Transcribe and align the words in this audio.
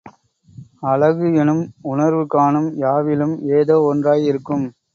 அழகு 0.83 1.27
எனும் 1.35 1.61
உணர்வு 1.91 2.23
காணும் 2.27 2.69
யாவிலும் 2.79 3.35
ஏதோ 3.53 3.77
ஒன்றாய் 3.89 4.25
இருக்கும் 4.25 4.65